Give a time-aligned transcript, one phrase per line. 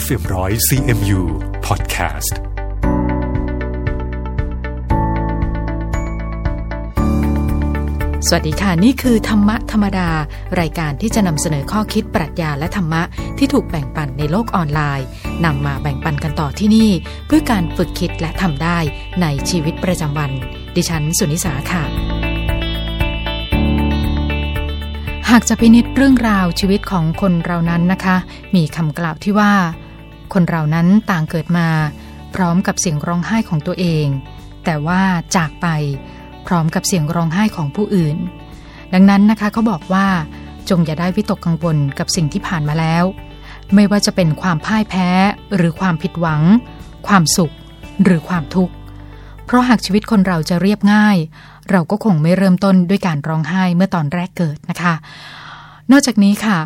[0.00, 1.20] FM100 CMU
[1.66, 2.32] Podcast
[8.28, 10.08] สวัสดีค่ะ นี่คือธรรมะธรรมดา
[10.60, 13.02] รายการที่จะนำเสนอข้อคิดปรัชญาและธรรมะ
[13.38, 15.06] ที่ถูกแบ่งปันในโลกออนไลน์
[15.44, 16.90] นำมาแบ่งปันกันต่อที่นี่
[17.26, 18.78] เพื่อการฝึกคิดและทำได้
[19.22, 20.30] ในชีวิตประจำวัน
[20.76, 21.84] ดิฉันสุนิสาค่ะ
[25.30, 28.16] หากจะพินิจเรื่องราวชีวิตของคนเรานั้นนะคะ
[28.54, 29.52] มีคำกล่าวที่ว่า
[30.34, 31.68] คนเรานั้นต่างเกิดมา
[32.34, 34.06] พร้อมกับเสียงร้องไห้ของตัวเอง
[34.64, 35.02] แต่ว่า
[35.36, 35.66] จากไป
[36.46, 38.16] พร้อมกับเสียงร้องไห้ของผู้อื่น
[38.94, 40.06] ดังนั้นนะคะเขาบอกว่า
[40.70, 43.04] จงอย่าได้วิตกกังวลกับสิ่งที่ผ่านมาแล้ว
[43.74, 45.08] ไม่ว่าจะเป็นความพ่ายแพ้
[45.56, 46.42] หรือความผิดหวัง
[47.06, 47.54] ความสุข
[48.04, 48.74] หรือความทุกข์
[49.44, 51.16] เพราะหากชีวิตคนเราจะเรียบง่าย
[51.70, 54.94] เราก็คงไม่เริ่มต้นด้วยการร้องไห้เมื่อตอนแรกเกิดนะคะ
[55.90, 56.58] นอกจากนี้ค่ะ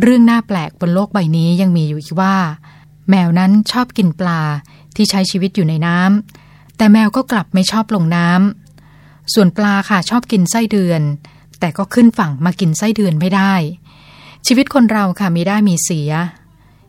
[0.00, 2.34] เรื่องน่าแปลกบนโลกใบนี้ยังมีอยู่อีกว่า
[3.10, 4.42] แมวนั้นชอบกินปลา
[4.96, 11.02] ที่ใช้ชีวิตอยู่ในน้ำแต่แมวก็กลับไม่ชอบลงน้ำส่วนปลาค่ะชอบกินไส้เดือน
[11.60, 13.54] แต่ก็ขึ้นฝั่งมากินไส้เดือนไม่ได้
[14.46, 16.10] ชีวิตคนเราค่ะมีได้มีเสีย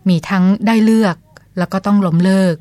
[0.10, 1.18] มีทั้งได้เลือก
[1.58, 2.56] แล้วก็ต้องล้มเลิก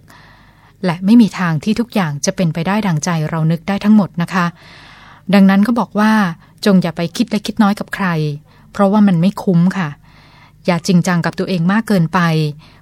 [0.85, 4.47] และไม่มีทางที่ทุกอย่างจะเป็นไปได้ดังใจเรานึกได้ทั้งหมดนะคะ
[5.35, 6.13] ดังนั้นเขาบอกว่า
[6.65, 8.07] จงอย่าไปคิดและคิดน้อยกับใคร
[8.73, 9.89] เพราะว่ามันไม่คุ้มค่ะ
[10.67, 12.21] อย่าจริงจังกับตัวเองมากเกินไป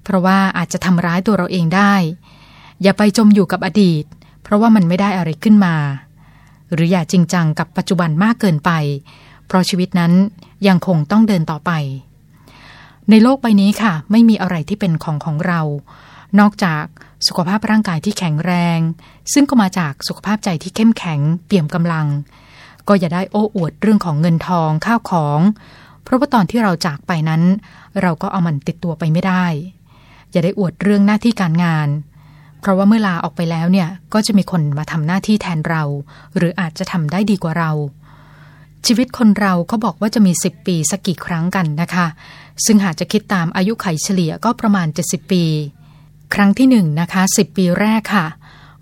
[0.05, 1.95] เพราะว่าอาจจะทำร้ายตัวเราเองได้
[2.83, 4.05] อย่าไปจมอยู่กับอดีต
[4.43, 5.77] เพราะว่ามันไม่ได้อะไรขึ้นมา
[6.73, 8.71] หรืออย่าจริงจังกับปัจจุบันมากเกินไป
[9.47, 10.13] เพราะชีวิตนั้น
[10.67, 11.71] ยังคงต้องเดินต่อไป
[13.11, 15.61] ในโลกใบนี้ค่ะ ไม่มีอะไรที่เป็นของของเรา
[16.41, 16.85] นอกจาก
[17.27, 18.79] สุขภาพร่างกายที่แข็งแรง
[19.33, 22.07] ซึ่งก็มาจากสุขภาพใจที่เข้มแข็งเปี่ยมกำลัง
[22.89, 25.41] ก็อย่าได้โอ้อวดเรื่องของเงินทองข้าวของ
[26.05, 27.43] เพราะว่าตอนที่เราจากไปนั้น
[28.03, 29.47] เราก็เอามันติดตัวไปไม่ได้
[30.31, 31.89] อย่าได้อวดเรื่องหน้าที่การงาน
[32.61, 35.83] เพราะว่าเมื่อลาออกไปแล้วเนี่ยก็จะมีคนมาทำหน้าที่แทนเรา
[36.37, 37.71] หรืออาจจะทำได้ดีกว่าเรา
[38.87, 42.07] ชีวิตคนเราเขาบอกว่าจะมี 10 ปีสักกี่ครั้งกันนะคะ
[42.65, 45.45] ซึ่งหากจะคิดตามอายุไขเฉลี่ยก็ประมาณ 70 ปี
[46.35, 48.27] ครั้งที่1นนะคะ10 ปีแรกค่ะ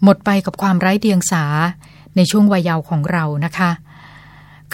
[0.03, 1.45] หมดไปกับความไร้เดียงสา
[2.17, 3.71] ในช่วงวัยเยาว์ของเรานะคะ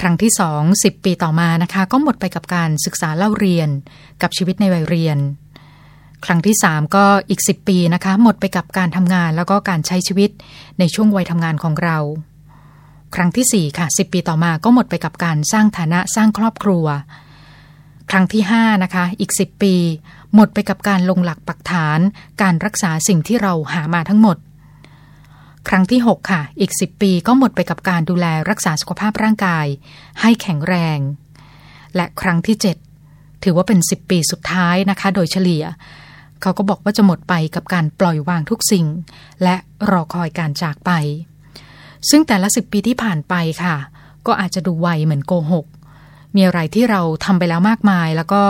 [0.01, 3.69] ครั้งที่สองสิบปีต่อมานะคะ ก็หมดไปกับการศึกษาเล่าเรียน
[4.23, 5.19] กับชีวิตในวัยเรียน
[6.25, 10.31] ครั้งที่สามก็อีกสิบปีนะคะ หมดไปกับการทำงานแล้วก็การใช้ชีวิต
[10.79, 11.99] ในช่วงวัยทำงานของเรา
[13.15, 16.87] ครั้งที่สี่ค่ะสิบปีต่อมาก็หมดไปกับการสร้างฐานะสร้างครอบครัว
[18.11, 19.75] ครั้งที่ห้านะคะอีกสิบปี
[20.35, 21.99] หมดไปกับการลงหลักปักฐาน
[22.43, 24.37] การรักษาสิ่งที่เราหามาทั้งหมด
[25.69, 29.67] ครั้งที่ 6 ค่ะ อีก 10 ปีก็หมดไปกับการดูแลรักษาสุขภาพร่างกาย
[30.21, 30.99] ให้แข็งแรง
[31.97, 32.57] และครั้งที่
[33.01, 35.65] 7 ถือว่าเป็น 10 ปีสุดท้ายนะคะ โดยเฉลี่ย
[36.43, 38.87] เขาก็บอกว่าจะหมดไปกับการปล่อยวางทุกสิ่ง
[39.43, 39.57] และ
[39.91, 40.91] รอคอยการจากไป
[42.11, 43.77] ซึ่งแต่ละ 10 ปีที่ผ่านไปค่ะ
[44.27, 45.67] ก็อาจจะดูไวเหมือนโกหก
[46.35, 48.43] มีอะไรที่เราทำไปแล้วมากมาย แล้วก็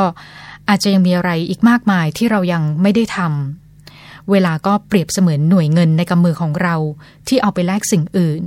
[0.69, 3.68] อาจจะยังมีอะไรอีกมากมายที่เรายังไม่ได้ทำ
[4.31, 6.77] เวลาก็เปรียบเสมือนหน่วยเงินในกำมือของเรา
[7.29, 8.43] ที่เอาไปแลกสิ่งอื่น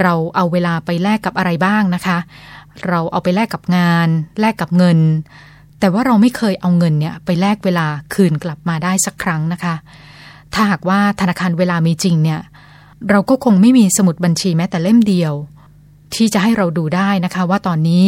[0.00, 2.18] เราเอาเวลาไปแลกกับอะไรบ้างนะคะ
[2.88, 4.08] เราเอาไปแลกกับงาน
[4.40, 4.98] แลกกับเงิน
[5.80, 9.74] แต่ว่าเราไม่เคยเอาเงินเนี่ยไปแลกเวลาคืนกลับมาได้สักครั้งนะคะ
[10.54, 12.40] ถ้าหากว่าธนาคารเวลามีจริงเนี่ย
[13.10, 15.32] เราก็คงไม่มีสมุดบัญชีแม้แต่เล่มเดียว
[16.14, 18.04] ที่จะให้เราดูได้นะคะว่าตอนนี้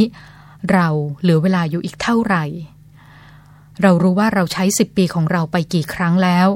[0.73, 0.89] เรา
[1.23, 2.45] เหลือเวลาอยู่อีกเท่าไหร่
[3.83, 6.49] เรารู้ว่าเราใช้สิบปีของเราไปกี่ครั้งแล้ว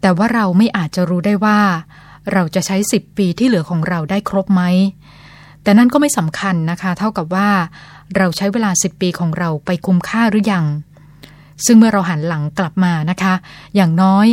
[0.00, 1.60] แต่ว่าเราไม่อาจจะรู้ได้ว่า
[2.32, 4.62] เราจะใช้สิบปีที่เหลือของเราได้ครบไหม
[5.62, 7.48] แต่นั่นก็ไม่สำคัญนะคะ เท่ากับว่า
[8.16, 10.66] เราใช้เวลาสิบปีของเราไปคุ้มค่าหรือยัง
[11.64, 13.34] ซึ่งเมื่อเราหันหลังกลับมานะคะ
[13.76, 14.26] อย่างน้อย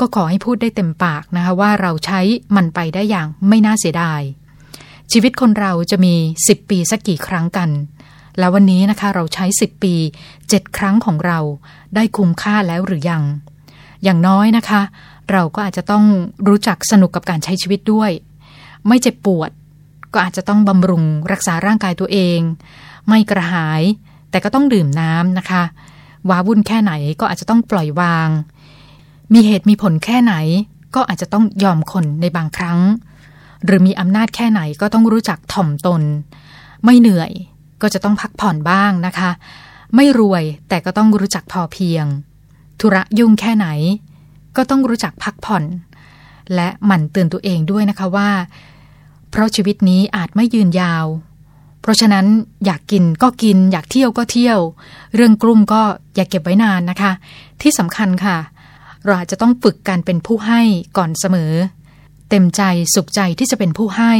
[0.00, 2.20] ก็ขอให้พูดได้เต็มปากนะคะ ว่าเราใช้
[2.56, 4.20] มันไปได้อย่างไม่น่าเสียดาย
[5.12, 6.14] ชีวิตคนเราจะมี
[6.48, 7.70] สิบปีสักกี่ครั้งกัน
[8.38, 9.94] แล้ววันนี้นะคะเราใช้สิบปี
[10.48, 11.38] เจ็ดครั้งของเรา
[11.94, 13.22] ได้คุ้มค่าแล้วหรือยัง
[14.04, 14.82] อย่างน้อยนะคะ
[15.32, 16.04] เราก็อาจจะต้อง
[16.48, 18.10] รู้จักสนุกกับการใช้ชีวิตด้วย
[18.86, 19.50] ไม่เจ็บปวด
[20.12, 22.40] ก็อาจจะต้องบำรุงรักษาร่างกายตัวเอง
[23.08, 23.82] ไม่กระหาย
[24.30, 25.62] แต่ก็ต้องดื่มน้ำนะคะ
[26.28, 28.28] ว้าวุ่นแค่ไหนก็อาจจะต้องปล่อยวาง
[29.32, 30.34] มีเหตุมีผลแค่ไหน
[30.94, 32.80] ก็อาจจะต้องยอมคนในบางครั้ง
[33.64, 36.02] หรือมีอำนาจแค่ไหนก็ต้องรู้จักถ่อมตน
[36.84, 37.32] ไม่เหนื่อย
[37.84, 39.30] ก็จะต้องพักผ่อนบ้างนะคะ
[39.94, 42.04] ไม่รวยแต่ก็ต้องรู้จักพอเพียง
[42.80, 43.66] ธุระยุ่งแค่ไหน
[44.56, 45.64] ก็ต้องรู้จักพักผ่อน
[46.54, 48.30] และหมั่นเตือนตัวเองด้วยนะคะว่า
[49.30, 51.06] เพราะชีวิตนี้อาจไม่ยืนยาว
[51.80, 52.26] เพราะฉะนั้น
[52.64, 54.58] อยากกินก็กิน อยากเที่ยวก็เที่ยว
[55.14, 55.82] เรื่องกลุ่มก็
[56.14, 57.12] อย่าเก็บไว้นานนะคะ
[57.62, 58.36] ที่สำคัญค่ะ
[59.04, 60.60] เราอาจจะต้องฝึกการเป็นผู้ให้
[60.96, 61.52] ก่อนเสมอ
[62.30, 62.62] เต็มใจ
[62.94, 64.14] สุขใจที่จะเป็นผู้ให้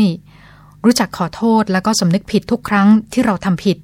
[0.84, 3.78] รู้จักขอโทษแล้วก็สำนึกผิดทุกครั้งที่เราทำผิด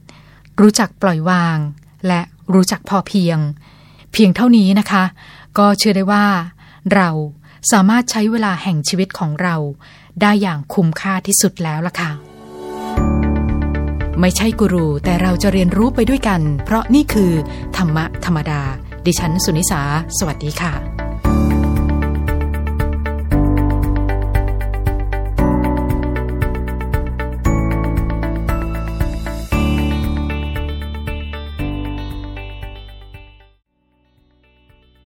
[0.60, 1.58] รู้จักปล่อยวาง
[2.06, 2.20] และ
[2.54, 3.38] รู้จักพอเพียง
[4.12, 5.04] เพียงเท่านี้นะคะ
[5.58, 6.26] ก็เชื่อได้ว่า
[6.94, 7.10] เรา
[7.72, 9.56] สามารถใช้เวลาแห่งชีวิตของเรา
[10.20, 12.10] ได้อย่างคุ้มค่าที่สุดแล้วล่ะค่ะ
[14.20, 17.32] ไม่ใช่กูรู แต่เราจะเรียนรู้ไปด้วยกัน เพราะนี่คือ
[17.76, 18.62] ธรรมะธรรมดา
[19.06, 19.82] ดิฉันสุนิสา
[20.18, 20.99] สวัสดีค่ะ